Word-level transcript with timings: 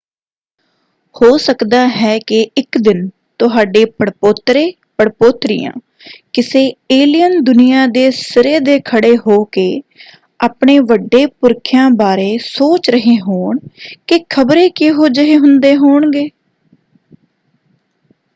ਹੋ 1.15 1.37
ਸਕਦਾ 1.37 1.79
ਹੈ 1.89 2.17
ਕਿ 2.19 2.39
ਇੱਕ 2.57 2.77
ਦਿਨ 2.77 3.07
ਤੁਹਾਡੇ 3.39 3.83
ਪੜਪੋਤਰੇ/ਪੜਪੋਤਰੀਆਂ 3.99 5.71
ਕਿਸੇ 6.33 6.63
ਏਲੀਅਨ 6.91 7.39
ਦੁਨੀਆ 7.43 7.85
ਦੇ 7.87 8.09
ਸਿਰੇ 8.13 8.57
ਦੇ 8.59 8.79
ਖੜ੍ਹੇ 8.85 9.15
ਹੋ 9.17 9.43
ਕੇ 9.51 9.65
ਆਪਣੇ 10.39 10.77
ਵੱਡੇ 10.89 11.25
ਪੁਰਖਿਆਂ 11.41 11.89
ਬਾਰੇ 11.97 12.37
ਸੋਚ 12.45 12.89
ਰਹੇ 12.89 13.17
ਹੋਣ 13.19 13.59
ਕਿ 14.07 14.19
ਖ਼ਬਰੇ 14.29 14.67
ਕਿਹੋ 14.71 15.07
ਜਿਹੇ 15.09 15.37
ਹੁੰਦੇ 15.37 15.75
ਹੋਣਗੇ? 15.77 16.29